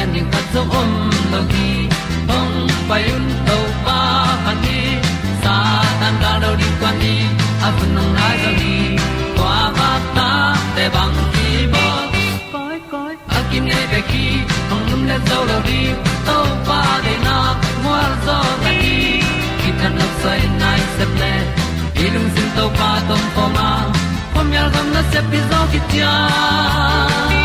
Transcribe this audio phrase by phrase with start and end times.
[0.00, 0.90] ti gen ni khat zo om
[1.32, 1.68] lo gi
[2.28, 2.54] hong
[2.88, 3.98] pai un to pa
[4.44, 4.78] kan ni
[5.42, 5.56] sa
[6.00, 7.14] tan da do di kwan ni
[7.66, 8.74] a bu zo ni
[9.36, 10.28] kwa ba ta
[10.76, 11.86] te bang ki bo
[12.52, 14.24] koi koi a kim nei be ki
[14.70, 15.80] hong lum le zo lo di
[16.28, 17.36] to pa de na
[17.84, 18.96] mo zo ta ni
[19.60, 21.34] ki tan no sai nai se ple
[22.04, 23.68] ilung sin to pa tom pa ma.
[24.32, 27.39] Pom yal gam na se pi zo ki tia hong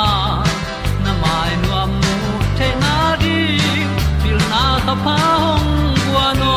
[0.00, 0.02] a
[1.04, 2.14] na mai nu am nu
[2.58, 3.36] te na di
[4.22, 5.70] pil na ta pa hong
[6.04, 6.54] bua no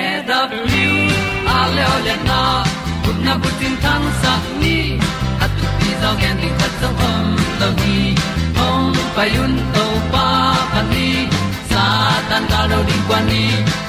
[0.00, 1.02] e da blue
[1.56, 2.40] a le olian na
[3.04, 4.76] kun na bu tin tan sa ni.
[5.44, 7.26] At ti zo gen di khat zo om
[7.60, 7.96] lo ni
[8.58, 10.26] hong pai un to pa
[10.72, 11.08] pa ni.
[11.70, 11.84] Sa
[12.28, 13.44] tan da lo di kwa ni.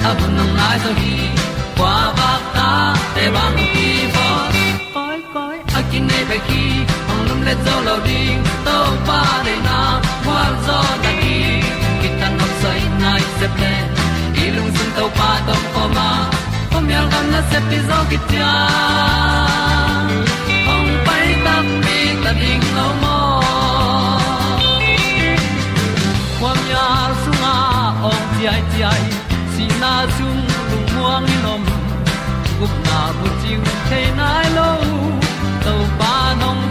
[0.08, 1.14] A bu nang mai zo hi
[1.78, 2.68] kwa ba ta
[3.14, 4.26] te bang ki bo
[4.94, 6.62] koi koi a kin nei ba ki
[7.46, 8.22] le zo lo đi
[8.66, 9.78] to pa de na
[10.24, 11.38] kwa zo da ki
[12.00, 13.74] ki tan nok sai nai se ple
[14.56, 16.08] lung sun to pa tom ko ma.
[16.72, 18.52] Pom yal gam na se pi zo ki tia
[20.68, 23.18] hong pai ta mi ta ding lo mo
[26.40, 26.86] kwam ya
[27.22, 27.54] sunga
[28.10, 29.04] ong ti ai ti ai
[29.52, 30.38] si na zum
[30.70, 31.62] lung muang ni nom
[32.58, 34.70] gup na bu chiu the nai lo
[35.64, 36.62] to pa nong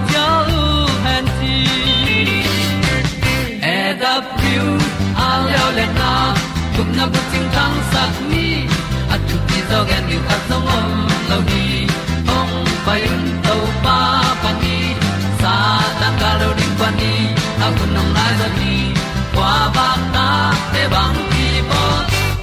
[7.00, 8.48] na bu chiu tang sat ni
[9.14, 10.88] at tu ti zo gen ni at zo om
[11.30, 11.64] lo ni
[12.38, 12.54] ong
[12.86, 13.98] pai un to pa
[14.42, 14.78] pa ni.
[15.42, 15.54] Sa
[16.00, 17.14] ta ka lo ding pa ni.
[17.66, 18.74] A bu nong lai za ni
[19.36, 20.28] kwa ba ta
[20.74, 21.84] te bang ki bo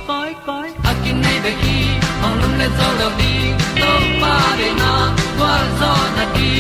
[0.09, 1.79] koi koi a kin nei be ki
[2.25, 3.35] ong lum le zo lo di
[3.81, 3.91] to
[4.23, 4.93] pa de na.
[5.39, 6.53] Kwa zo na di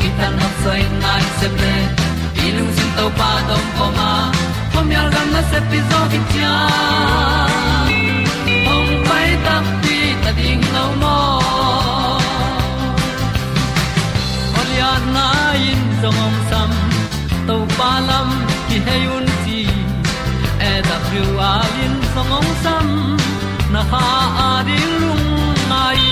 [0.00, 1.74] ki ta na sai nai se ple
[2.46, 4.10] ilung sin to pa tom ko ma
[4.92, 6.54] pom yal gam na se pi zo ki tia
[8.74, 11.18] ong pai ta pi ta ding lo mo.
[14.60, 15.26] Olia na
[15.70, 16.70] in song om sam
[17.46, 18.28] to pa lam
[18.68, 19.60] ki hay un ti
[20.70, 21.54] e da thru a
[21.84, 22.86] in song om sam,
[23.72, 24.06] na ha
[24.48, 25.26] a di lung
[25.70, 26.02] mai.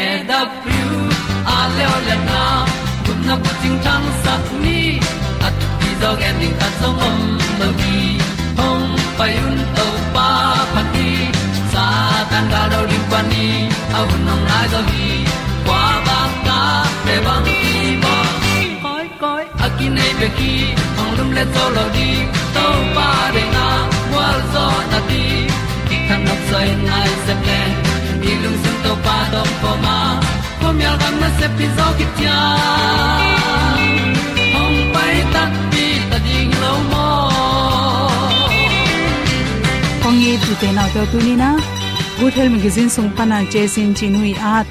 [0.00, 0.84] E da thru
[1.56, 2.42] a le o le na,
[3.04, 4.81] kun na ko ting chang sat ni
[6.02, 7.18] at ti dog ending ta zong om
[7.60, 8.18] lo gi
[8.58, 8.86] hong
[9.18, 10.28] pai un to pa
[10.74, 11.08] pa ti
[11.72, 11.86] sa
[12.30, 13.46] tan ga do ri pa ni
[13.98, 15.08] au nong lai do gi
[15.66, 16.60] kwa ba ta
[17.04, 18.14] pe bang ki bo
[18.84, 20.52] koi koi a ki nei be ki
[20.96, 22.10] hong lum le to lo di
[22.54, 23.66] to pa de na
[24.14, 25.24] wa zo na ti
[25.88, 27.60] ki kan nok sai nai se ple
[28.22, 29.98] ni lung sun to pa do po ma.
[30.60, 32.26] Po mi al gam na se pi zo ki ti
[34.54, 35.42] hong pai ta
[40.32, 41.48] kong i tu te na te tu ni na
[42.18, 44.66] good health magazine sung pana che sin chinui at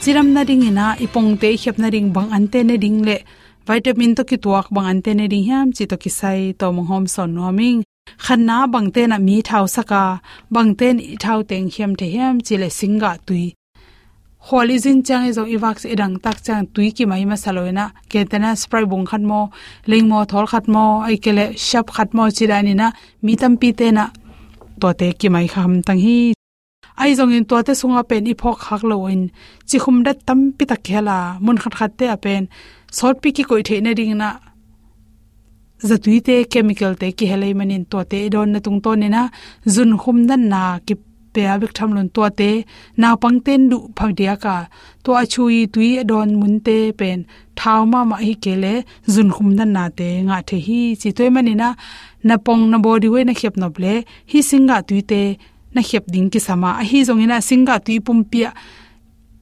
[0.00, 3.16] chiram na ding ina, ipong te khep na ring bang ante ne ding le.
[3.66, 6.86] Vitamin to ki tuak bang ante ne ding hiam, chi to ki sai to mong
[6.90, 7.82] hom son no ming.
[8.24, 10.20] Khanna bang te na mi thau saka,
[10.54, 13.54] bang ten i thau teng hiam the hiam, chi le singa tui.
[14.46, 14.76] Holy
[15.06, 19.06] chang ezo iwak se dang tak chang tui ki mai ma saloina ketena spray bung
[19.06, 19.50] khat mo
[19.90, 22.90] lingmo thol khat mo, ai kele shap khat mo chirani na
[23.22, 24.04] mi tam pi te na
[24.82, 26.18] ตัวเตกี่ไม่คำตั้งฮี
[26.98, 29.20] ไอ้จงอินตัวเตสุงอาเป็นอีพอกฮักโลอิน
[29.68, 32.42] จิคุมดัดตั้มปิตะเคลามุนขัดขัดเตะเป็น
[32.96, 34.30] สอดปีกิโกยเทนดิงนะ
[35.88, 39.22] จะตุยเตเคมิคอลเตกี่เฮลัยมันินตัวเตโดนนนตรงต้นเนี่ยนะ
[39.74, 40.94] จุนคุมดันนากิ
[41.34, 42.50] pe abik tham lon to te
[43.00, 44.56] na pang ten du phagdia ka.
[45.04, 47.18] To achui tui don mun te pen,
[47.58, 48.74] thau ma ma hi kele
[49.14, 50.08] zun khum na na te.
[50.28, 51.68] Nga the hi chi toy mani na
[52.28, 53.92] na pong na body we na khep no ble
[54.30, 55.22] hi singa tui te,
[55.74, 58.50] na khep ding ki sama a hi zong ina singa tui pum pia.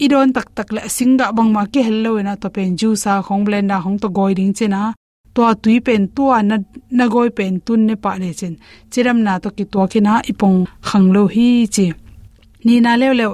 [0.05, 3.43] Idon tak tak la singa bang ma ke hello na to pen ju sa khong
[3.47, 4.83] blenda na hong to goi ding chena
[5.35, 6.57] to tui pen tua na
[6.99, 8.55] na goi pen tun ne pa le chen
[8.93, 11.87] chiram na to ki to ki na ipong khang lo hi chi
[12.67, 13.27] ni na le le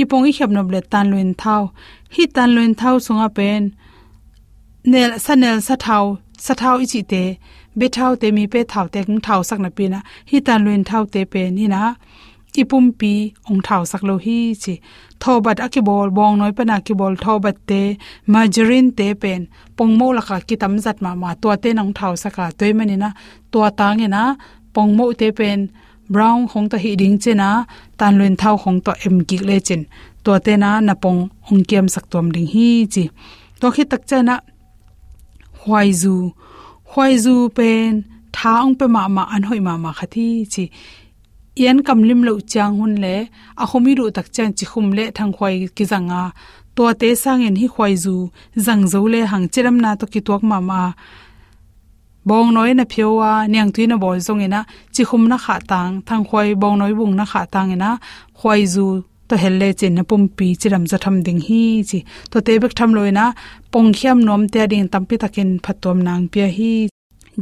[0.00, 1.62] ipong i khap no ble tan luin thau
[2.14, 3.62] hi tan luin thau sunga pen
[4.90, 6.04] nel sanel sa thau
[6.44, 7.22] sa thau i chi te
[7.78, 9.98] be thau te mi pe thau te ng thau sak na pi na
[10.30, 11.80] hi tan luin thau te pe ni na
[12.60, 13.12] ipum pi
[13.50, 14.74] ong thau sak lo hi chi
[15.22, 17.80] thobat akibol bong noi pana kibol thobat te
[18.32, 19.40] margarine te pen
[19.76, 23.10] pongmo laka kitam zat ma ma to te nong thau saka toy mani na
[23.52, 24.22] to tang na
[24.74, 25.58] pongmo te pen
[26.12, 27.48] brown khong ta hi ding chena
[27.98, 29.82] tan luen thau khong to em ki le chen
[30.24, 31.20] to te na na pong
[31.50, 33.04] ong kiam sak tom ding hi chi
[33.60, 34.36] to khi tak chana
[35.62, 36.14] hwai zu
[36.90, 37.90] hwai zu pen
[38.36, 40.64] tha ong pe ma ma an hoi ma ma khathi chi
[41.56, 43.14] yan kamlim lo chang hun le,
[43.62, 46.22] a khomi ru tak chang chi khum le thang khwai ki zanga
[46.74, 48.14] to te sang en hi khwai zu,
[48.66, 50.80] zang zo le hang chiram na to ki tok ma ma
[52.28, 54.60] bong noi na phiowa nyang tui na bol zong ina
[54.94, 57.90] chi khum na kha tang, thang khwai bong noi bung na kha tang ina
[58.38, 58.86] khwai zu,
[59.28, 61.98] to helle chen na pum pi chiram za tham ding hi chi.
[62.30, 63.24] To te bek tham loina
[63.72, 66.72] pong khiam nom te ding tampi takin phatom nang pia hi.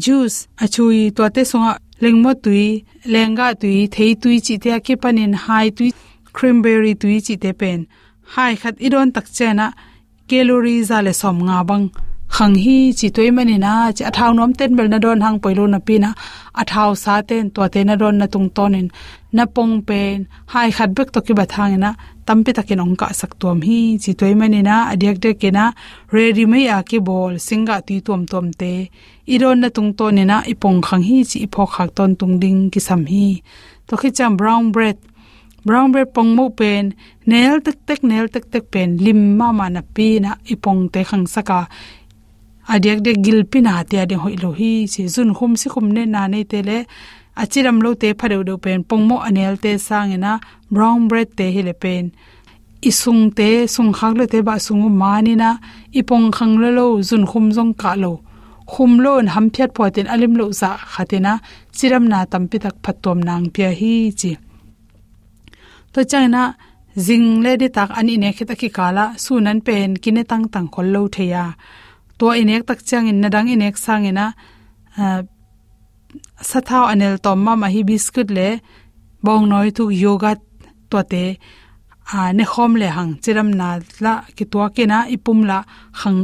[0.03, 1.73] Juice achui to te songa
[2.03, 2.67] lengmo tui
[3.13, 5.89] lenga tui thei tui chi te ke panin hai tui
[6.37, 7.79] cranberry tui chi te pen
[8.35, 9.67] hai khat iron tak chena
[10.89, 11.87] za le som nga bang
[12.35, 15.65] khang hi chi toy mani na chi athau nom ten bel na don hang poilo
[15.75, 16.11] na pi na
[16.61, 18.87] athau sa ten to te na don na tung tonin
[19.37, 20.17] na pong pen
[20.53, 21.91] hai khat bek to ki ba thang na
[22.31, 25.65] tampi takin ong ka sak tom hi chi toy mani na adiak de ke na
[26.15, 28.73] ready mai a ki bol singa ti tom tom te
[29.35, 32.61] iron na tung to ni na ipong khang hi chi ipho khak ton tung ding
[32.73, 33.27] ki sam hi
[33.87, 34.99] to khi cham brown bread
[35.67, 36.85] brown bread pong mo pen
[37.31, 41.01] nail tek tek nail tek tek pen lim ma ma na pi na ipong te
[41.09, 41.61] khang saka
[42.75, 46.03] adiak de gil pina te ade hoi lo hi chi zun khum si khum ne
[46.15, 46.79] na nei te le
[47.43, 50.33] achiram lo te phare do pen, pongmo anel te sang ena
[50.75, 52.05] brown bread te hi le pen.
[52.89, 55.51] Isung te, sung khak le te ba sung mani na
[55.99, 58.13] ipong khang le lo zun khum jong ka lo
[58.73, 61.33] khum lo an ham phiat po ten alim lo za khatina
[61.77, 64.33] chiram na tampi tak phatom nang pia hi chi.
[65.93, 66.01] To
[66.35, 66.43] na
[67.07, 70.89] zing le de tak ani ne khita ki kala, sunan pen kine tang tang khol
[70.95, 71.45] lo theya.
[72.19, 74.27] To inek tak chang in nadang inek sang ina
[76.49, 78.49] sathau anel tom ma ma hi biscuit le
[79.25, 80.33] bong noi tu yoga
[80.91, 81.25] to te
[82.17, 83.69] a ne khom le hang chiram na
[84.05, 85.59] la ki to ke na ipum la
[86.01, 86.21] hang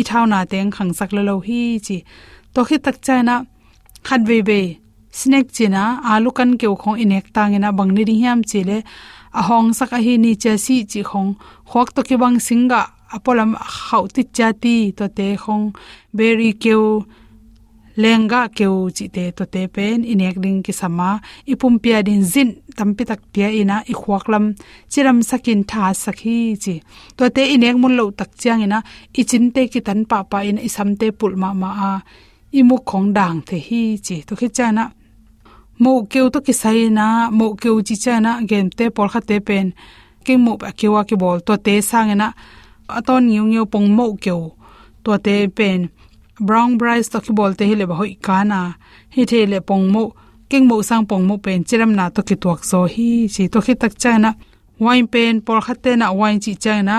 [0.00, 1.96] i thau na teng khang sak lo lo hi chi
[2.54, 3.34] to khi tak cha na
[4.06, 4.60] khat ve ve
[5.18, 5.82] snack china
[6.12, 8.78] alu kan keu khong inek tang ina bang ni ri hiam chi le
[9.38, 11.30] a hong sak a hi ni cha si chi khong
[11.70, 12.80] khok to ki bang singa
[13.14, 13.50] apolam
[13.84, 15.64] khau ti cha ti to te khong
[16.16, 16.84] berry keu
[18.02, 21.10] lenga keu chi te to te pen, inek ding ki sama,
[21.52, 24.44] ipum pia din zin, tampi tak pia ina i khwaklam
[24.92, 26.74] chiram sakin tha sakhi chi.
[27.16, 28.78] To te inek mun lo tak chiang ina
[29.20, 31.92] i chin te ki tan pa pa in isam te pul ma ma a
[32.58, 34.16] i mu khong dang the hi chi.
[34.26, 34.84] To khi cha na,
[35.82, 37.06] mo keu to ki sai na,
[37.38, 39.66] mo keu chi cha na gem te por kha te pen
[40.24, 41.38] ke mo ba kewa ki bol.
[41.46, 42.28] To te sang ina
[42.98, 44.42] aton ngiu ngiu pong mo keu
[45.04, 45.80] to te pen
[46.40, 48.60] brown rice to ki bol te hi le ba hoi kana.
[49.14, 53.10] Hi the le pong mo sang pongmo pen chiram na to ki tuak so hi.
[53.34, 54.30] Chi to khi tak chana
[54.84, 56.96] wine pen por khatte na wine chi chana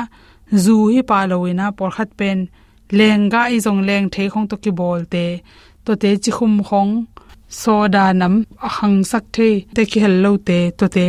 [0.64, 2.40] zu hi pa loina por khat pen.
[2.98, 5.26] Lenga i jong leng the khong to ki bol te.
[5.86, 6.92] To te chi khum khong.
[7.62, 8.34] Soda nam
[8.76, 10.60] hang sak the te ki hello te.
[10.78, 11.08] To te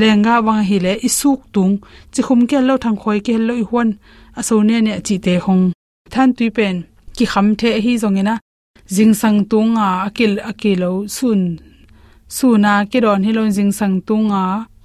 [0.00, 1.74] lenga wang hi le isuk tung.
[2.12, 3.88] Chi khum ke lo thang khoi ke lo i hon
[4.38, 5.64] aso ne ne chi te khong.
[6.12, 6.76] Than tui pen
[7.16, 8.34] ki kham the hi zongena
[8.94, 11.42] jing sang tunga akil, akilo sun.
[12.36, 14.42] Suna ki ron hi lon jing sang tunga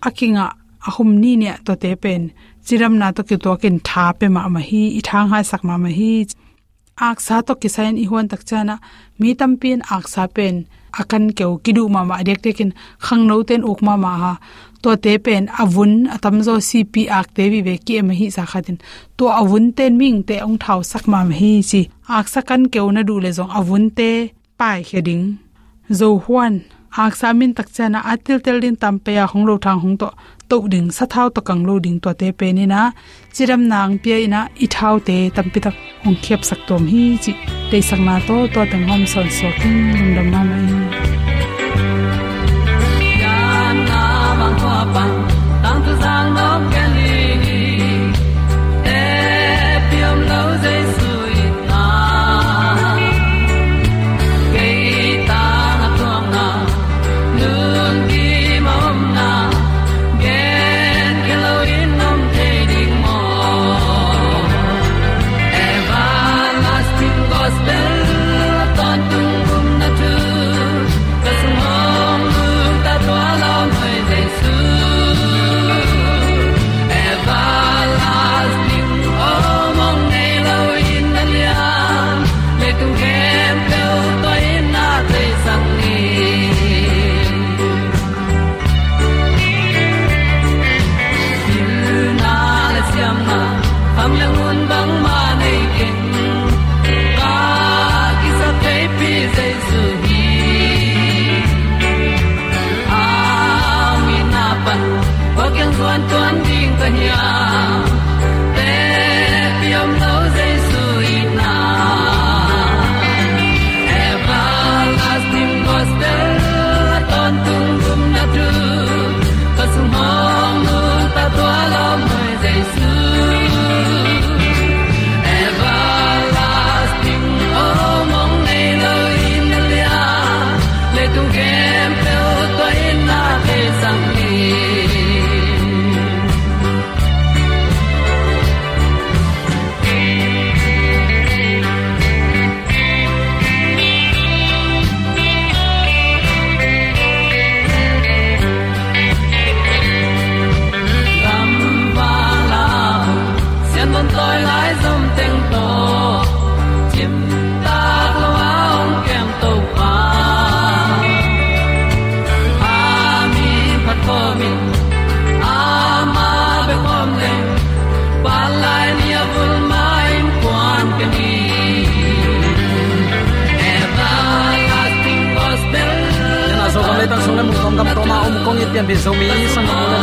[0.08, 0.46] akinga
[0.88, 2.24] ahum ni ne to te pen.
[2.66, 5.64] Chiram na to ki to kin tha pe ma ma hi, i thang ha sak
[5.68, 6.12] ma ma hi.
[7.08, 8.76] Aksa to ki sain i hon tak chana
[9.20, 10.56] mi tam pin aksa pen
[11.02, 12.72] akan keu kidu ma ma dek tekin
[13.06, 14.34] khang no ten ok ma ma ha.
[14.82, 18.44] To te pen avun atam zo cp ak te bi ve ki em hi sa
[18.52, 18.78] khatin
[19.18, 21.82] to avun ten ming te ong thau sak ma hi chi.
[22.08, 24.10] Ak sakan keu na du le zong avun te
[24.60, 25.24] pai heding
[26.00, 26.54] zo huan
[27.04, 30.10] ak samin tak chana atil tel din tam pe ya hong lo thang hong to
[30.50, 32.82] to ding sa thau to kang lo ding to te pe ni na
[33.36, 37.04] chiram nang pe ina i thau te tam pi tak hong khep sak tom hi
[37.24, 37.32] chi.
[37.72, 41.09] Te sang na to to tang hom son so king lum dam mai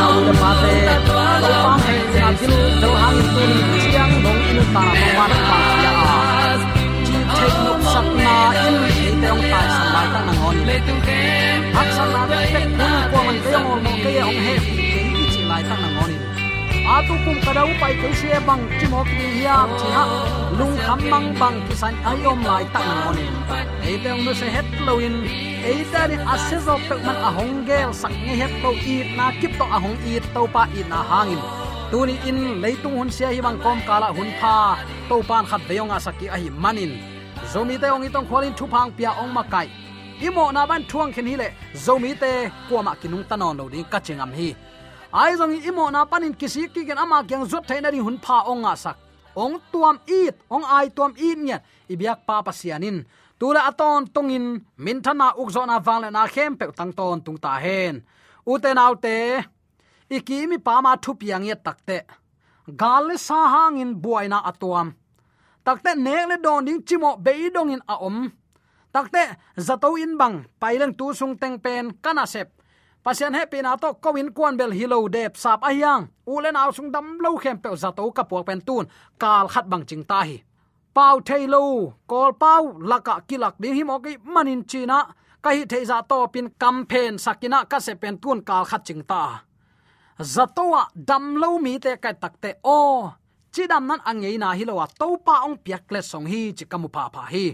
[0.00, 0.72] na u le pa te
[1.06, 1.14] to
[1.64, 5.60] pa he na gil do hang tu ni chiang dong in ta ma ma pa
[5.84, 5.94] ya
[7.06, 8.34] chi thek nok sak na
[9.06, 12.62] in te ong tai ta na ngon le tu kem hak sang na te pe
[12.78, 16.12] kun ko man ke ong mo ke ong he ki chi lai ta na ngon
[16.94, 20.04] a tu kum ka dau pai ke se bang chi mo ki ya chi ha
[20.58, 23.18] lung kham mang bang ki san ai om lai ta na ngon
[23.90, 25.16] e te ong no se het lo in
[25.66, 29.24] e ta ni asezo pe man a hong gel sak nge het to it na,
[29.40, 31.42] kip to ahong hong to pa i na hangin.
[31.90, 34.54] Tuni in leitung hun sia hi bang kom kala hun pha
[35.08, 36.92] to pan khat beonga saki ahi manin.
[37.52, 39.68] Zomi te ong itong kholin thu phang pia ong makai
[40.26, 41.48] imo na ban thuang khen hi le,
[41.84, 42.30] zomi te
[42.68, 44.48] kwama kinung tanon lo ding ka chingam hi.
[45.12, 48.38] Ai zong imo na panin kisi ki gen ama kyang zot thaina ri hun pha
[48.50, 48.96] ong nga sak.
[49.36, 51.58] Ong tuam it, ong ai tuam it nya
[51.92, 53.04] ibyak pa pasianin
[53.38, 54.46] tula aton tungin
[54.84, 57.94] min thana ukzona wangle na khem pe tang ton tung ta hen
[58.52, 59.16] uten autte
[60.16, 61.98] ikimi pama ma thu piang ye takte
[62.74, 64.94] gal sa hangin buaina atuam.
[65.64, 68.30] Takte nek le don ding chimo beidong in aom
[68.94, 69.22] takte
[69.56, 72.50] zato in bang pailen tu sung teng pen kana sep.
[73.04, 77.18] Pasian happy na to kowin kwan bel hilo dep, sap ahyang ulen aw sung dam
[77.22, 78.86] lo khem pe zato ka pok pen tun.
[79.18, 80.42] Kal khat bang ching ta hi
[80.96, 81.62] pau thailo
[82.10, 84.98] kol pau, laka kilak di hi mo ki manin china
[85.44, 89.22] ka hi theiza dạ to pin campaign sakina ka se pen tun kal khat chingta
[90.34, 92.80] zatowa dạ dam à, lo mi te ka takte o.
[93.52, 96.88] Chidam nan angei na hilowa à, to pa ong piak le song hi chi kamu
[96.88, 97.46] pa pa hi.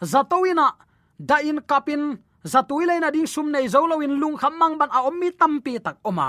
[0.00, 0.76] Dạ Zatoina à,
[1.18, 2.02] da in kapin
[2.44, 5.14] zatui le na ding sum nei zo lo in lung kham mang ban a om
[5.20, 6.28] mi tam pi tak oma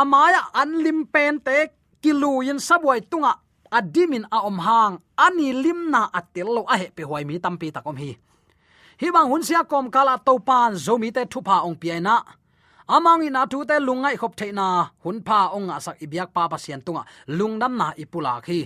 [0.00, 1.56] amaya anlim pen te
[2.02, 2.58] kiluin
[2.92, 3.32] in tunga
[3.76, 4.94] adimin a om hang,
[5.26, 8.10] ani limna atil lo a he pe huai mi tam pi tak hi.
[9.00, 11.88] Hi bang hun sia kom kala to pan zo mi te thu pa ong pi
[12.00, 12.16] na.
[12.88, 14.66] Amang ina thu te lungai khop theina
[15.04, 17.02] hun pha ong a ibyak pa pa sian tunga
[17.38, 18.60] lungnam na ipula khi.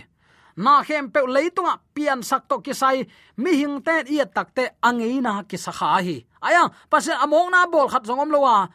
[0.64, 2.98] Na khem pe leitunga pian sak to kisai,
[3.42, 6.16] mi hing te i takte te na ki sakha hi.
[6.46, 8.68] Aya pasen among na bol khat zongom lowa.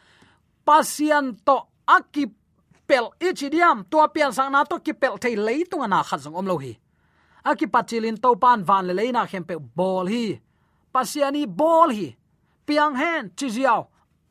[0.66, 2.32] Pasian to akip
[2.88, 6.56] pel ichidiam to pian sang na to ki pel thei leitunga na khat zongom lo
[6.58, 6.72] hi.
[7.44, 10.40] Aki pachilin to pan van le leina khem pe bol hi.
[10.94, 12.08] Pasiani bol hi.
[12.66, 13.82] Piang hen, chi jiao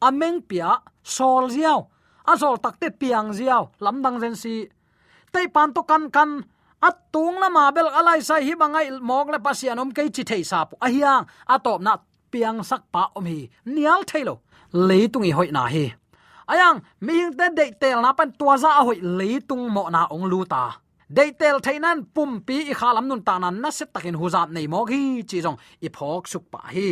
[0.02, 0.70] ameng pia,
[1.04, 1.88] sol jiao
[2.26, 4.68] a sol takte piang ziaw lamdang zen si.
[5.34, 6.46] Tei pan to kan kan.
[6.82, 10.44] At tung lama bel alai sai hi bangai mok le pasian om kei chi thei
[10.44, 10.76] sa pu.
[10.86, 11.98] A hiang, a top na
[12.32, 13.50] piang sak pa om hi.
[13.66, 14.36] Nial thailo
[14.74, 15.86] leitung i hoi na hi
[16.52, 20.02] ayang mi hing te de tel na pan tua za a hoi leitung mo na
[20.16, 20.64] ong lu ta
[21.10, 24.68] de tel thainan pum pi i khalam nun ta nan na se takin huzap nei
[24.68, 26.90] mo hi, chi jong i phok suk pa hi.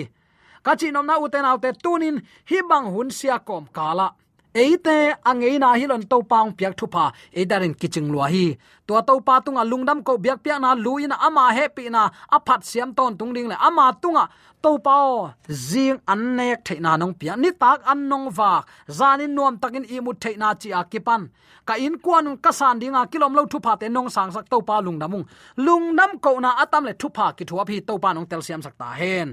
[0.66, 2.18] Ka chi nom na uten autte tunin
[2.50, 4.08] hi bang hun sia kom kala
[4.54, 8.58] eite angei na hi to paung piak thupa e darin kiching lua hi.
[8.88, 12.94] To to pa tunga lungdam ko biak piak na luina ama happy na aphat siam
[12.94, 14.28] ton tungding le ama tunga
[14.64, 18.52] to pao zing an nek theina nong pia ni tak an nong wa
[18.98, 21.22] zanin nuam takin i mu theina chi akipan
[21.68, 24.76] ka in kwan ka san dinga kilom lo thupa te nong sang sak to pa
[24.86, 25.26] lungdamung
[25.66, 28.76] lungdam ko na atam le thupa ki thuap hi to pa nong tel siam sak
[28.82, 29.30] ta hen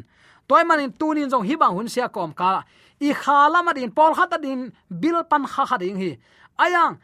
[0.50, 2.66] toy manin tunin jong hibang hun sia kom ka
[2.98, 6.10] i khala ma din pol khata din bil pan kha kha ding hi.
[6.58, 6.98] Ayang,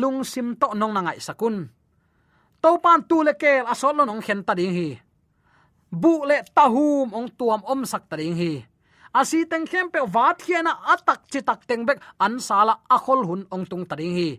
[0.00, 1.56] lung sim to nong na ngai sakun.
[2.62, 4.88] To pan tu le kel asol lo nong khen ta ding hi.
[6.02, 8.52] Bu le tahum ong tuam om sak ta ding hi.
[9.20, 13.42] Asi teng khem pe wat khiana atak chi tak teng bek an sala akhol hun
[13.54, 14.30] ong tung ta ding hi.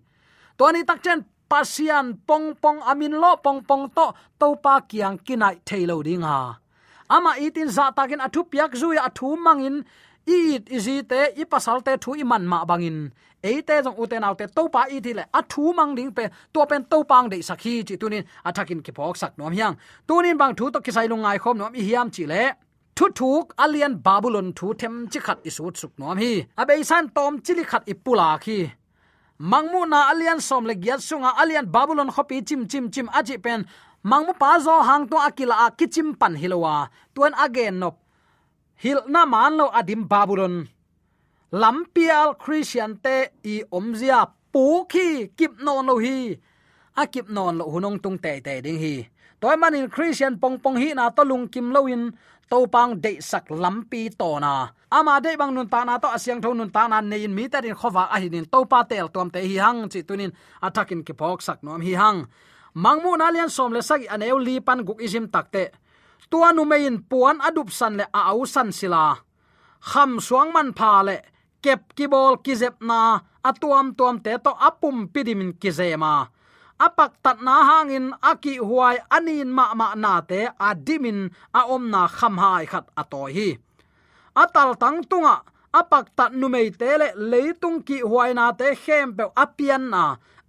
[0.58, 4.06] To ni tak chen pasian pong pong amin lo pong pong to
[4.40, 6.62] to pa kiang kinai thailo ding ha
[7.16, 9.78] ama itin za takin athu piak zuya athu mangin
[10.26, 13.12] it izi te i pasal te thu i man ma bangin.
[13.44, 16.84] Eite jong uten autte to pa i thile a thu mang ding pe to pen
[16.92, 19.76] to pang de sakhi chi tunin athakin ki phok sak nom hiang.
[20.08, 22.44] Tunin bang thu to ki sai lungai khom nom i hiam chi le,
[22.96, 26.46] thu thuk alian babylon thu them chi khat i sut suk nom hi.
[26.62, 28.60] Abe san tom chili khat i pula khi.
[29.52, 33.66] Mangmu na alian som le gyat sunga alian babylon khopi chim chim chim aji pen
[34.04, 36.90] mangmu pa zo hang to akila a kichim pan hilowa.
[37.14, 37.96] Tuan again nop.
[38.82, 40.68] Hil na man lo adim babylon.
[41.52, 46.34] Lampial christian te i omzia pu khi kip non lo hi.
[46.98, 48.96] A kip non lo hunong tung te te ding hi.
[49.42, 52.14] Toy manin christian pong pong hi na to lung kim lo in
[52.50, 54.70] to pang de sak lampi to na.
[54.92, 57.48] Ama de bang nun ta na to asyang thon nun ta na ne in mi
[57.48, 60.32] ta din khowa a hin to pa tel tom te hi hang chi tunin.
[60.62, 62.28] Atakin ki pok sak nom hi hang
[62.74, 65.72] mangmu na lian som le sak aneu li pan guk izim takte
[66.32, 69.06] tua nu mein puan adup san le a au san sila.
[69.90, 71.18] Kham suang man pha le,
[71.64, 73.00] kep ki bol ki zep na
[73.50, 76.14] atuam tuam te to apum pidimin ki zema.
[76.86, 81.20] Apak tat na hangin aki huai anin ma ma na te adimin
[81.60, 83.50] a om na kham hai khat atoi hi.
[84.44, 85.36] Atal tang tunga
[85.80, 90.04] apak tat nu mei te le leitung ki huai na te khem pe apian na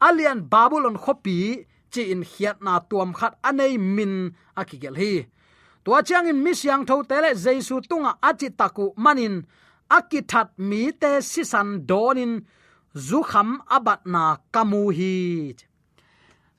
[0.07, 1.39] alian babylon khopi
[1.93, 4.15] chi in khiat na tuam khat anei min
[4.61, 5.13] akigel hi.
[5.85, 9.35] Tua chang in misyang tho tele jesu tunga achi taku manin
[9.97, 12.33] akithat mi te sisan donin,
[13.07, 14.23] zu kham abat na
[14.55, 15.15] kamu hi.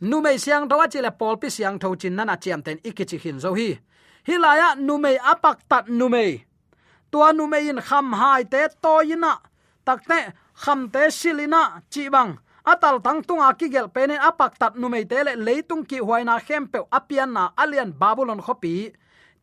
[0.09, 2.77] Nu mei siang tho chi le pol pi siang tho chin na na chiam ten
[2.89, 3.69] ikichi hin zo hi.
[4.27, 6.31] Hilaya nu mei apak tat nu mei.
[7.11, 9.33] Tua nu mei in kham hai te toyina
[9.85, 10.19] takte
[10.63, 12.31] kham te silina, chi bang
[12.65, 16.79] atal tang tunga ki gel penen apak tat nu mei te leitung ki huaina khempe
[16.91, 18.93] apian na alian babylon khopi.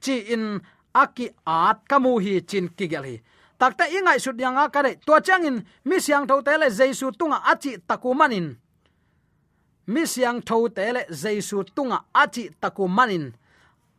[0.00, 0.61] Chi in
[0.94, 3.16] aki at kamu hi chin kigel hi.
[3.61, 8.56] Takta ingai sut yanga kare to changin mi siang tho tele jesu tunga achi takumanin.
[9.87, 13.33] Mi siang tho tele jesu tunga achi takumanin.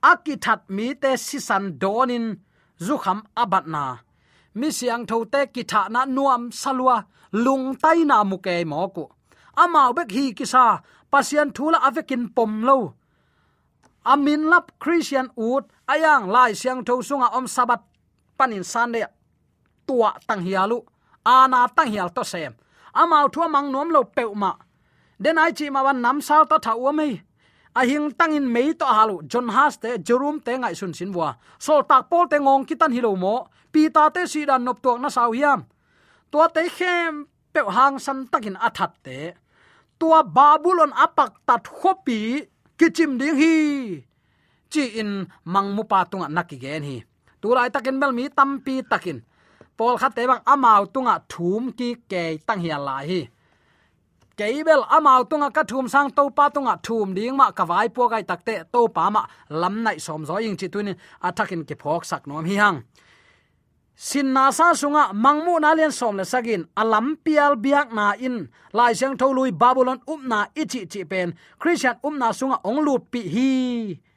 [0.03, 2.39] Aki that mi te sisan donin.
[2.81, 3.99] Zukham abatna
[4.53, 6.97] mi siang tho te ki tha na nuam salwa
[7.31, 9.05] lung tai na mu ke mo ku.
[9.55, 12.93] Amao bek hi kisa pasian thula avekin pom lo.
[14.05, 17.81] Amin lap christian ut ayang lai siang tho sunga om sabat
[18.37, 19.01] panin sande
[19.87, 20.79] tua tang hialu
[21.25, 22.53] ana tang hial to sem.
[22.95, 24.51] Amao thua mang nom lo peuma
[25.23, 26.99] den ai chi ma wan nam sao to tha uam
[27.79, 31.35] a hing tangin mei to halu john has te jerum te ngai sun sin wa
[31.59, 34.97] sol tak pol te ngong kitan hilo mo pi ta te si dan nop tok
[35.01, 35.59] na sau hiam
[36.31, 37.13] to te khem
[37.53, 39.17] pe hang san takin athat te
[39.99, 42.19] tua babylon apak tat khopi
[42.79, 43.55] kichim ding hi
[44.71, 45.11] chi in
[45.53, 46.97] mangmu patunga nakigen hi
[47.41, 49.17] tulai takin bel mi tampi takin
[49.77, 53.21] pol kha te bang amau tunga thum ki ke tang hial lai hi
[54.37, 58.03] keibel amau tunga ka thum sang to pa tunga thum ding ma ka vai po
[58.11, 59.21] gai takte to pa ma
[59.61, 62.77] lam nai som zo ing chi tunin athakin ke phok sak nom hi hang
[64.01, 66.65] sin na sa sunga mangmu na lian som le sagin.
[66.73, 68.49] Alam pial biak na in.
[68.73, 71.37] Lai siang tho lui babylon up na ichi chi pen.
[71.61, 73.49] Christian um na sunga ong lut pi hi.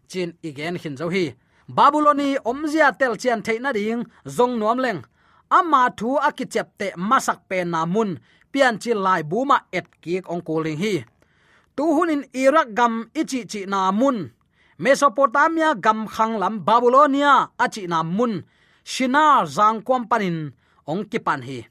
[0.08, 1.36] Chin igen hin zo hi.
[1.68, 4.08] Babyloni omzia tel chian theina ding.
[4.24, 5.00] Zong nuam leng.
[5.52, 8.16] Ama thu akichep te masak pe na mun.
[8.52, 11.04] Pian chi lai buma et ki ong koling hi.
[11.76, 14.32] Tu hunin iraq gam ichi chi na mun.
[14.80, 18.34] Mesopotamia gam khang lam babylonia achi na mun
[18.84, 20.52] shinar zang panin
[20.86, 21.64] ong kipan hi.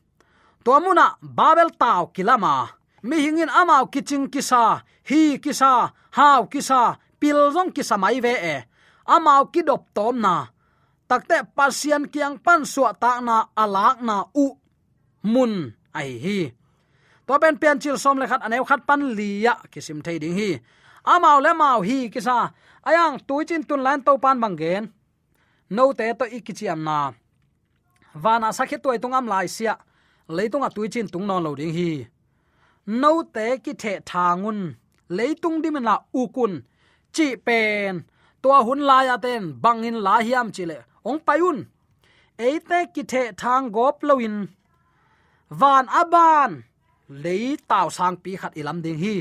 [0.65, 2.67] To muna, babel taw kilama.
[3.03, 8.55] Mi hingin amao kiching kisa, hi kisa haw kisa pilzong kisa mai ve e.
[9.05, 10.47] Amao kidop tom na.
[11.07, 14.55] Takte, pasian kiang pan suwa ta na alak na u
[15.27, 16.39] mun ai hi.
[17.27, 20.63] To ben pian chil som le khat anew khat pan liya kisim thei ding hi.
[21.03, 22.55] Amao le mau hi kisa.
[22.87, 24.87] Ayang tuichin tun lan to pan bangen
[25.75, 26.97] no te to ikichiam na
[28.23, 29.75] wana sakhe toy tungam lai sia.
[30.35, 31.91] Leitunga tuichin tung non lo ding hi.
[33.01, 34.59] No te ki the thangun
[35.17, 36.53] leitung dimin la ukun
[37.15, 37.93] chi pen.
[38.41, 39.43] Tua hun la ya ten.
[39.63, 40.77] Bangin la hiam chile
[41.09, 41.57] ong payun
[42.45, 44.35] eite ki the thang gop loin
[45.59, 46.51] van aban
[47.23, 49.15] lei taw sang pi khat ilam ding hi.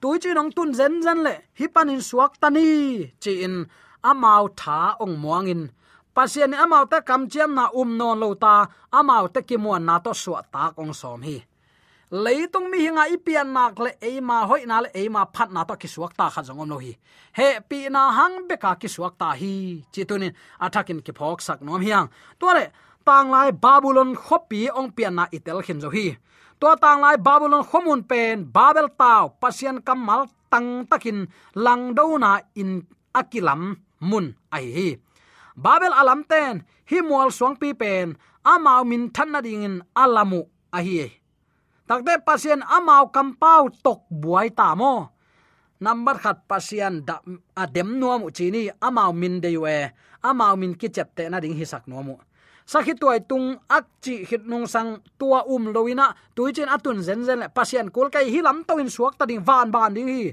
[0.00, 1.34] Tui chi nong tun zen zen le.
[1.58, 2.68] Hi panin suak tani
[3.22, 3.56] chi in.
[4.10, 5.62] Amau tha ong muangin
[6.14, 8.66] pasien amau ta kam chiam na um non lo ta
[8.98, 11.42] amau ta ki muan na to suwa ta kong som hi.
[12.14, 15.88] Leitung mi hinga ipian nak le eima hoi na le eima phat na to ki
[15.88, 16.92] suak ta kha jongom lo hi.
[17.34, 19.82] He, pi na hang be ka ki suak ta hi.
[19.92, 22.06] Chitunin athakin ki phok sak nom hiang.
[22.38, 22.70] To le,
[23.06, 26.14] tang lai babylon khopi ong pian na itel khin zo hi.
[26.60, 31.26] To tang lai babylon khomun pen, babel tao pasien kamal tang takin
[31.58, 34.88] lang do na in akilam mun ai hi
[35.56, 40.44] babel alam ten, hi mual suang pi pen, amao min than na ding in alamu
[40.72, 41.08] a hi e.
[41.88, 45.10] takte pasien amao kampau tok buai ta mo.
[45.80, 47.20] Number khat pasien da
[47.56, 49.90] adem nuam uchini amao min de we
[50.22, 52.16] amao min ki chep te na ding hi sak nuamu.
[52.64, 57.38] Sakhi tuai tung ak chi hit nung sang tua um loina tuichin atun zen zen
[57.44, 60.32] le pasien kul kai hi lam to in suak ta ding van ban ding hi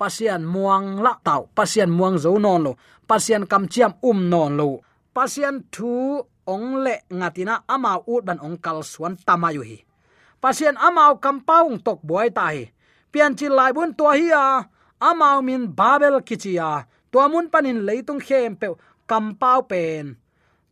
[0.00, 1.50] pasian muang la tau.
[1.56, 2.72] Pasian muang zo non lo
[3.10, 4.68] pasian kam chiam um non lo
[5.16, 9.78] pasian thu ong le ngatina ama ut ban ong kal suan tamayu hi.
[10.38, 12.70] Pasian amau kampaung tok boy ta hi.
[13.12, 14.46] Pian chi lai bun to hi a.
[15.08, 18.68] Amau min babel kichia to mun panin leitung khem pe
[19.10, 20.16] kampau pen.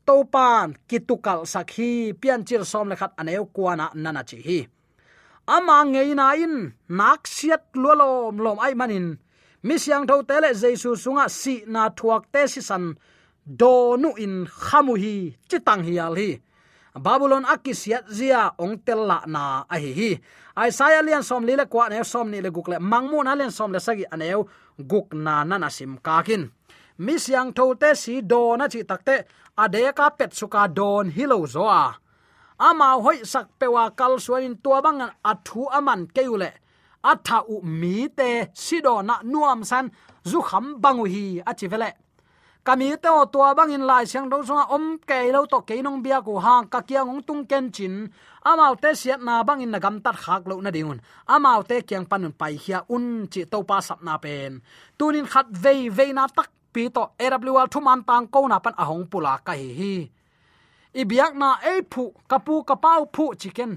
[0.07, 4.59] Topan kitukal sakhi pian chir som le khat aneu kwana nana chi hi
[5.47, 9.19] ama ngei na in nak siat lolom lom ai manin.
[9.67, 12.95] Mi siang tho tele jesu sunga si na thuak te si san.
[13.47, 15.17] Do nu in khamu hi,
[15.49, 16.31] chitang hi hi.
[16.97, 20.11] Babylon akisiat zia ong tel la na a hi hi.
[20.69, 23.73] Isaiah lian som lile kwa ne, som ni le guk le mangmu na lian som
[23.73, 26.51] le sagi aneu guk na na na sim ka kin.
[26.99, 29.17] Mi siang tho te si do na chi takte
[29.63, 32.06] ade ka pet suka don hilo zoa
[32.59, 36.51] a ama hoi sak pewa kal suanin tua bang athu aman keule
[37.13, 39.87] atha u mi te sido na nuam san
[40.31, 41.91] zu kham bangu hi achi vele.
[42.67, 45.75] Kami te o tua bang in lai siang do zong om ke lo to ke
[45.83, 47.95] nong bia ku hang ka kia ngong tung ken chin.
[48.51, 50.99] Amao te siat na bang in na gam tat khak lo na dingun.
[51.35, 54.53] Amao te kyang panun pai hia un chi to pa sap na pen.
[54.99, 59.07] Tunin khat ve ve na tak pi to awl thuman tang ko na pan ahong
[59.11, 59.95] pula ka hi hi
[61.01, 63.73] ibiak na e phu, kapu kapau phu chicken.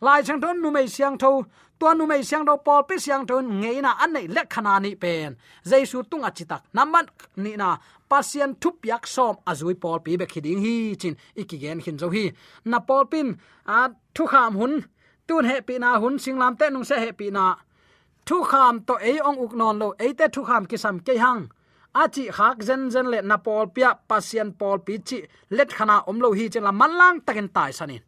[0.00, 1.44] Lai chang thon nu mei siang tho
[1.78, 4.80] to nu mei siang do pol pi siang thon ngei na an nei lek khana
[4.80, 5.36] ni pen.
[5.70, 7.06] Jaisu tung achitak namban
[7.36, 7.68] ni na
[8.10, 12.24] pasien thup yak som azui pol pi be khiding hi chin, ikigen hin zo hi.
[12.64, 13.28] Na pol pin,
[13.66, 14.74] a thu kham hun,
[15.28, 17.44] tun he pi na hun, singlam te nung se he pi na
[18.26, 21.42] thu kham to ei ong uk non lo, ei te thu kham kisam ke hang
[21.94, 25.18] achi khak zen zen le na pol pia, pasien pol pi chi,
[25.50, 28.02] let khana omlo hi chen la manlang takin tai sanin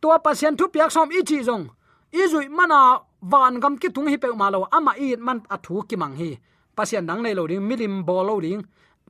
[0.00, 1.64] tua pasien thu piak som ichi jong
[2.12, 2.78] izui mana
[3.20, 6.30] van gam ki tung hi pe ma lo, ama i man athu ki mang hi.
[6.76, 8.62] Pasien dang nei lo ding milim bol lo ding.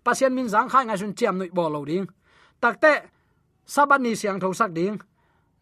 [0.05, 2.07] Pasien min zang khai nga sun chiam noi bol lo ding.
[2.63, 2.93] Takte
[3.75, 4.95] sabani siang tho sak ding.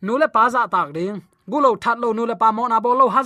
[0.02, 1.22] Nule pa za tak ding.
[1.50, 3.22] Gulo that lo nule pa mo na bol lo, ha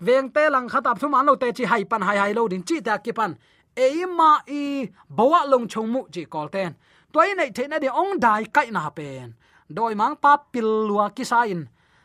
[0.00, 2.62] veng te lang khatap thum an lo te chi hai pan, hai hai lo ding,
[2.68, 3.38] chi ta ki pan
[3.76, 6.74] eima i bawa long chong mu chi kol ten.
[7.12, 9.34] Toy nei the na de ong dai kai na pen.
[9.68, 11.44] Doi mang pa pil lua ki sa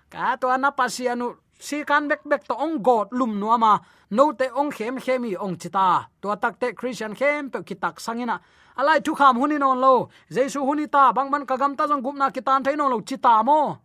[0.10, 3.80] ka to na pasianu si kan bek bek to ong god lum nu ama
[4.12, 6.08] no te ong khem khemi ong chita.
[6.22, 8.40] To tak te christian khem pe kitak sangina
[8.80, 10.10] alai thu kham huni non lo.
[10.30, 13.78] Jesu huni ta bang man kagam ta jong gumna kitan thaino lo chita mo.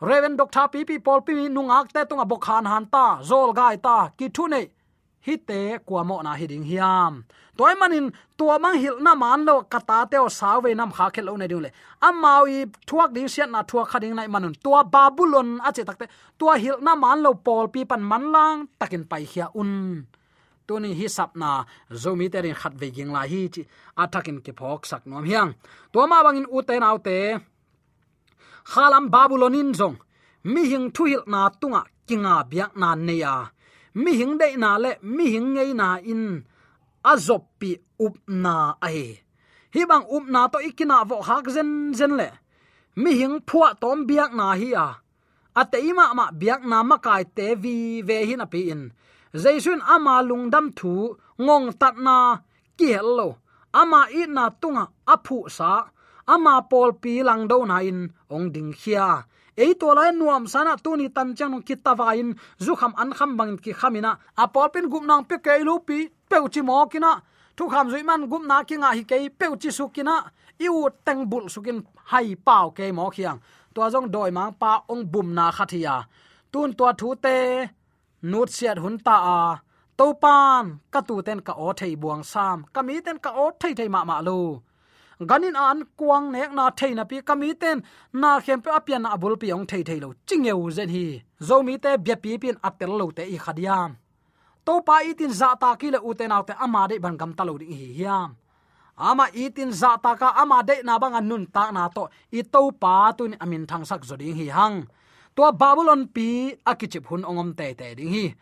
[0.00, 3.18] Reven doctor pi pi pol pi nungak te tunga bokhan han ta.
[3.22, 4.10] Zol gai ta.
[4.18, 4.66] Ki thu nei
[5.28, 7.12] hi te kwa mo na hiding hiam.
[7.58, 8.06] Toy manin,
[8.38, 11.36] tua mang hil na man lo kata teo o saw ve nam kha khel lo
[11.36, 11.70] ne dule
[12.06, 14.54] amau i thuak ding siat na thuak khading nai manun.
[14.64, 16.06] Tua babulon a che takte
[16.38, 19.72] tua hil na man lo pol pi pan man lang, takin pai khia un.
[20.66, 21.50] Tuni hi sapna
[22.02, 23.62] zomi terin khat ve ging la hi chi
[24.02, 25.50] atakin ke phok sak nom hiang.
[25.92, 26.74] To ma bangin u te
[27.06, 27.18] te
[28.70, 29.96] khalam babulonin zong.
[30.52, 33.34] Mi hing thu hil na tunga kinga biak na neya
[34.02, 36.24] mi hing dei na le mi hing ngei na in.
[37.10, 37.70] Azop pi
[38.04, 38.54] up na
[38.86, 39.00] ai
[39.74, 42.28] hi bang up na to ikina vo hak zen zen le.
[43.02, 44.88] Mi hing phua tom biak na hi a.
[45.60, 47.76] Ateima ma biak na ma kai te vi
[48.08, 48.82] ve hin api in.
[49.42, 50.92] Jaisun ama lungdam thu,
[51.44, 52.16] ngong tat na
[52.78, 53.28] ki hello
[53.80, 54.84] ama i na tunga
[55.14, 55.72] aphu sa.
[56.34, 58.00] Ama pol pi lang do na in,
[58.34, 59.08] ong ding khia
[59.62, 62.28] ei to lai nuam sana tu ni tan chang ki tawain
[62.64, 64.12] zu kham an kham bang ki khamina.
[64.42, 65.98] A pol pin gum nang pe ke lu pi
[66.30, 67.12] pe chi mo kina
[67.56, 70.14] thu kham zui man gum na ki nga hi ke pe chi su kina
[70.64, 70.74] iu
[71.06, 71.78] teng bul sukin
[72.10, 73.38] hai pau ke mo khiang
[73.74, 75.96] to jong doi mang pa ong bum na khathia.
[76.52, 77.36] Tun to thu te,
[78.30, 79.40] nut siat hun ta a.
[79.98, 82.56] To pan ka tu ten ka o thei buang sam.
[82.74, 84.38] Kami ten ka o thei thei ma ma lo
[85.20, 87.82] ganin an kuang nek na theina pi kami ten.
[88.12, 90.14] Na khem pe apian na bul pi ong thei thei lo.
[90.26, 91.22] Chingeu zen hi.
[91.40, 93.96] Zomi te bia pi pin atel lo te i khadiam.
[94.66, 97.58] To pa itin za ta ki le uten autte ama de ban gam ta lo
[97.58, 98.36] ding hi hiam.
[98.98, 102.04] Ama itin za ta ka ama de na bang nun ta na to.
[102.38, 104.86] I to pa tun amin thang sak zo ding hi hang.
[105.36, 108.34] To babylon pi akichip hun ongom te te ding hi.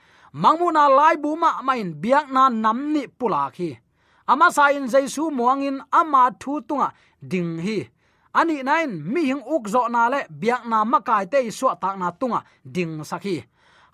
[0.42, 3.70] Mangmu na lai bu ma main biak na nam ni pula khi
[4.26, 6.88] ama sa in jaisu muangin ama thu tunga
[7.30, 7.78] ding hi.
[8.34, 12.08] Ani nain mi hing uk zo na le biak na makai te su ta na
[12.20, 12.40] tunga
[12.74, 13.36] ding sakhi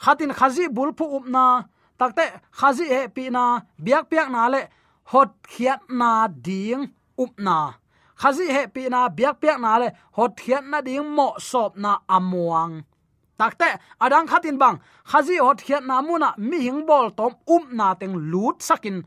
[0.03, 1.45] khatin khazi bulphu upna
[1.99, 2.25] takte
[2.59, 3.45] khazi e pi na,
[3.85, 4.61] biak piak na le
[5.11, 6.11] hot khiat na
[6.47, 6.83] ding
[7.23, 7.59] upna
[8.21, 11.93] khazi he pi na, biak piak na le hot khiat na ding mo sop na
[12.17, 12.75] amuang.
[13.39, 13.69] Takte
[14.05, 14.77] adang khatin bang,
[15.11, 18.99] khazi hot khiat na muna mi hing bol tom up na teng lut sakin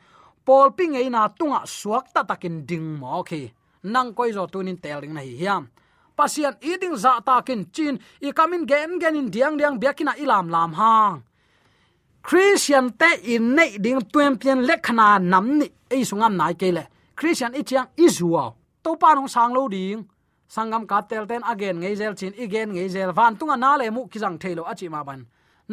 [0.45, 3.51] pol ping ei na tunga suak ta takin ding mo khi
[3.83, 5.63] nang koi zo tunin teling na hi hiam.
[6.17, 10.47] Pasian eating za dạ takin chin i kamin gen gen in diang diang biakina ilam
[10.49, 11.21] lam hang.
[12.27, 16.83] Christian te in nei ding tuem pian lekhana nam ni ei sungam nai kele
[17.15, 20.03] christian i chiang israel to pa nong sang lo ding
[20.49, 23.89] sangam ka tel ten again ngei zel chin again ngei zel van tunga na le
[23.95, 25.21] mu kizang thelo achi ma ban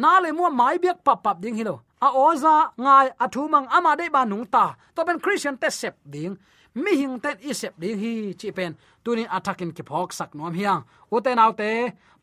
[0.01, 3.91] na le mu mai biak pap pap ding hilo a oza ngai athu mang ama
[3.99, 4.65] de ba nung ta.
[4.95, 6.35] To ben christian te sep ding.
[6.83, 8.71] Mi hing ten i sep ding hi, chi pen.
[9.03, 10.81] Tunin attacking ki phok sak nom hiang.
[11.15, 11.71] Uten autte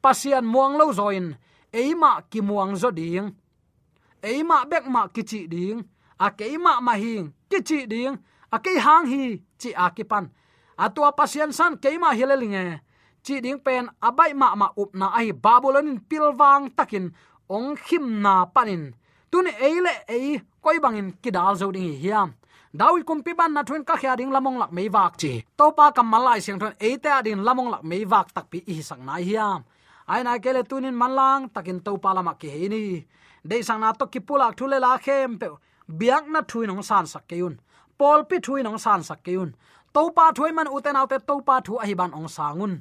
[0.03, 1.27] pasian muang lo zoin.
[1.81, 3.27] Eima ki muang zo ding.
[4.29, 5.79] Eima bek ma kichi ding.
[6.25, 8.15] A keima ma hing kichi ding.
[8.55, 9.25] A ke hang hi,
[9.61, 10.25] chi a ki pan.
[10.85, 12.65] Atua pasian san keima hilelinge
[13.25, 17.07] chi ding pen abai ma ma up na ai babylon pilwang takin.
[17.49, 18.83] Ong khim na panin
[19.31, 22.29] tun e eile ei koi bangin kidal zo ding hiam.
[22.79, 25.33] Dawi kumpi ban na thun ka khya ding lamong lak mei wak chi.
[25.59, 28.59] To pa kam malai siang thon ei ta din lamong lak mei wak tak pi
[28.75, 29.61] i sang nai hiam.
[30.13, 33.07] Ai na kele tunin manlang takin to pa lama hi ni.
[33.51, 35.49] De sang na to ki pulak thule la khem pe
[35.99, 37.55] biak na thui nong san sak keun
[37.99, 39.51] pol pi thui nong san sak keun
[39.95, 42.73] to pa thui man uten autte to pa thu ahi ban ong sangun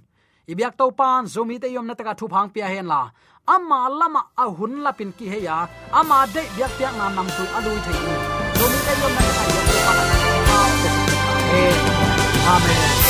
[0.52, 3.02] ibyak to pan zumi te yom na taka thu phang pia hen la
[3.56, 5.56] ama lama a hun la pin ki heya.
[6.00, 7.98] Ama de biak tiak na nam tu adui thei.
[8.06, 8.16] Ni
[8.60, 9.92] zumi ka yom na ka yom pa
[10.60, 11.78] amen
[12.54, 13.09] amen.